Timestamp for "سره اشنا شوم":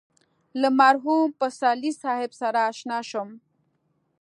2.41-3.29